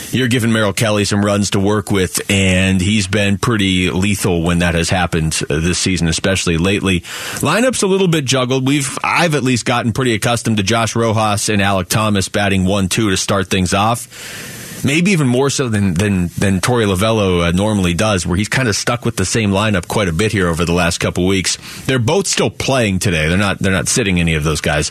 [0.09, 4.59] you're giving Merrill Kelly some runs to work with, and he's been pretty lethal when
[4.59, 7.01] that has happened this season, especially lately.
[7.41, 8.65] Lineup's a little bit juggled.
[8.65, 12.89] We've I've at least gotten pretty accustomed to Josh Rojas and Alek Thomas batting one
[12.89, 17.51] two to start things off maybe even more so than than than Torey Lovullo uh,
[17.51, 20.47] normally does, where he's kind of stuck with the same lineup quite a bit here
[20.47, 21.57] over the last couple weeks.
[21.85, 23.27] They're both still playing today.
[23.29, 24.89] They're not they're not sitting any of those guys.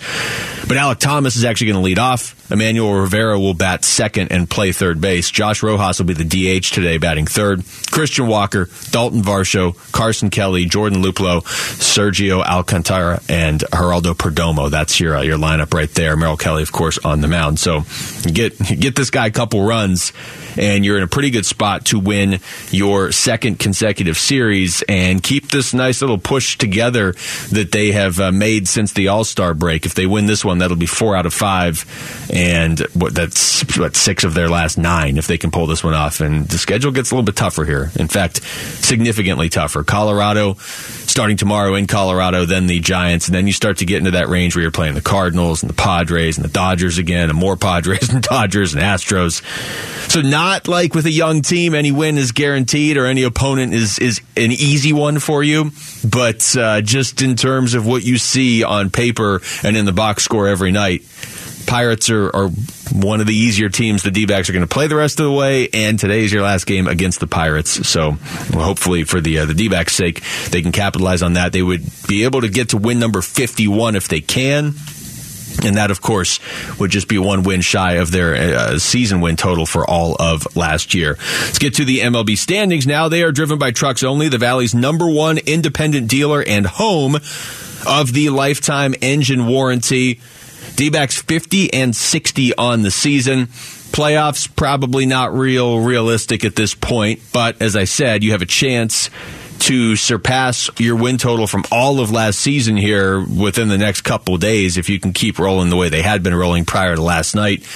[0.69, 2.37] But Alek Thomas is actually going to lead off.
[2.51, 5.31] Emmanuel Rivera will bat second and play third base.
[5.31, 6.25] Josh Rojas will be the
[6.61, 7.65] DH today, batting third.
[7.91, 14.71] Christian Walker, Dalton Varsho, Carson Kelly, Jordan Luplow, Sergio Alcantara, and Geraldo Perdomo.
[14.71, 16.17] That's your uh, your lineup right there.
[16.17, 17.59] Merrill Kelly, of course, on the mound.
[17.59, 17.85] So
[18.33, 20.13] get get this guy a couple runs, runs
[20.57, 22.41] and you're in a pretty good spot to win
[22.71, 27.13] your second consecutive series and keep this nice little push together
[27.51, 29.87] that they have uh, made since the All Star break.
[29.87, 31.85] If they win this one, that'll be four out of five
[32.33, 35.95] and what that's what six of their last nine if they can pull this one
[35.95, 36.21] off.
[36.21, 37.91] And the schedule gets a little bit tougher here.
[37.97, 39.85] In fact, significantly tougher.
[39.85, 40.57] Colorado
[41.17, 44.29] starting tomorrow in Colorado, then the Giants, and then you start to get into that
[44.29, 47.57] range where you're playing the Cardinals and the Padres and the Dodgers again, and more
[47.57, 49.43] Padres and Dodgers and Astros.
[50.11, 53.99] So not like with a young team, any win is guaranteed or any opponent is
[53.99, 55.71] is an easy one for you.
[56.09, 60.25] But uh, just in terms of what you see on paper and in the box
[60.25, 61.03] score every night,
[61.67, 62.49] Pirates are, are
[62.93, 65.33] one of the easier teams the D-backs are going to play the rest of the
[65.33, 67.89] way, and today is your last game against the Pirates.
[67.89, 71.53] So hopefully for the uh, the D-backs' sake, they can capitalize on that.
[71.53, 74.75] They would be able to get to win number 51 if they can.
[75.65, 76.41] And that, of course,
[76.79, 80.57] would just be one win shy of their uh, season win total for all of
[80.57, 81.17] last year.
[81.43, 83.09] Let's get to the MLB standings now.
[83.09, 87.17] They are driven by trucks only, the Valley's number one independent dealer and home
[87.87, 90.21] of the lifetime engine warranty.
[90.75, 93.47] D backs 50 and 60 on the season.
[93.47, 98.47] Playoffs probably not real realistic at this point, but as I said, you have a
[98.47, 99.09] chance
[99.61, 104.37] to surpass your win total from all of last season here within the next couple
[104.37, 107.35] days if you can keep rolling the way they had been rolling prior to last
[107.35, 107.67] night.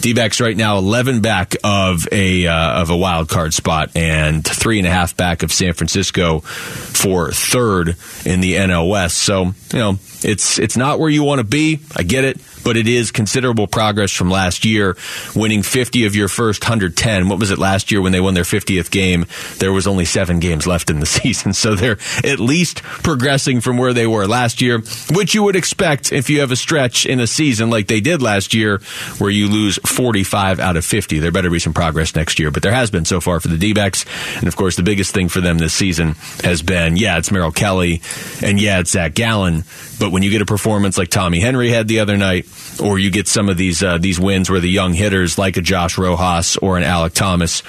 [0.00, 4.78] D-backs right now 11 back of a uh, of a wild card spot and three
[4.78, 8.52] and a half back of San Francisco for third in the
[8.88, 9.18] West.
[9.18, 11.80] So you know it's it's not where you want to be.
[11.96, 14.96] I get it, but it is considerable progress from last year,
[15.34, 17.28] winning 50 of your first 110.
[17.28, 19.26] What was it last year when they won their 50th game?
[19.58, 23.78] There was only seven games left in the season, so they're at least progressing from
[23.78, 27.20] where they were last year, which you would expect if you have a stretch in
[27.20, 28.78] a season like they did last year,
[29.18, 31.18] where you lose 45 out of 50.
[31.18, 33.58] There better be some progress next year, but there has been so far for the
[33.58, 34.04] D-backs,
[34.36, 37.52] and of course the biggest thing for them this season has been, yeah, it's Merrill
[37.52, 38.02] Kelly,
[38.42, 39.64] and yeah, it's Zach Gallen,
[39.98, 42.46] but when you get a performance like Tommy Henry had the other night,
[42.82, 45.60] or you get some of these uh, these wins where the young hitters like a
[45.60, 47.60] Josh Rojas or an Alek Thomas,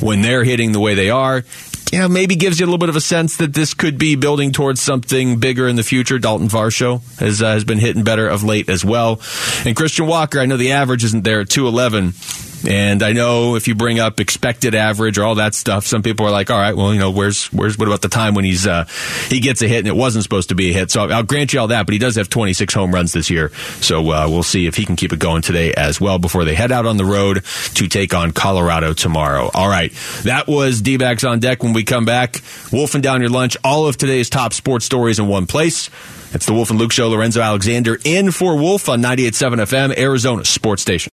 [0.00, 1.44] when they're hitting the way they are,
[1.92, 4.16] you know, maybe gives you a little bit of a sense that this could be
[4.16, 6.18] building towards something bigger in the future.
[6.18, 9.20] Dalton Varsho has uh, has been hitting better of late as well,
[9.64, 10.40] and Christian Walker.
[10.40, 12.14] I know the average isn't there at two eleven.
[12.66, 16.26] And I know if you bring up expected average or all that stuff, some people
[16.26, 18.66] are like, "All right, well, you know, where's where's what about the time when he's
[18.66, 18.84] uh,
[19.28, 21.52] he gets a hit and it wasn't supposed to be a hit?" So I'll grant
[21.52, 23.50] you all that, but he does have 26 home runs this year,
[23.80, 26.54] so uh, we'll see if he can keep it going today as well before they
[26.54, 27.44] head out on the road
[27.74, 29.50] to take on Colorado tomorrow.
[29.54, 29.92] All right,
[30.24, 31.62] that was D-backs on deck.
[31.62, 32.42] When we come back,
[32.72, 35.90] wolfing down your lunch, all of today's top sports stories in one place.
[36.30, 37.08] It's the Wolf and Luke Show.
[37.08, 41.06] Lorenzo Alexander in for Wolf on 98.7 FM, Arizona Sports Station.